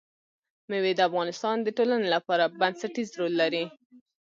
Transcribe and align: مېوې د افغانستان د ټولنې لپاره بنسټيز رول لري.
مېوې 0.69 0.91
د 0.95 0.99
افغانستان 1.09 1.57
د 1.61 1.67
ټولنې 1.77 2.07
لپاره 2.15 2.53
بنسټيز 2.59 3.09
رول 3.19 3.33
لري. 3.41 3.63